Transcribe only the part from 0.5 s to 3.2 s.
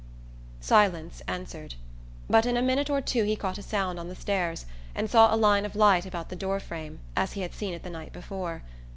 Silence answered; but in a minute or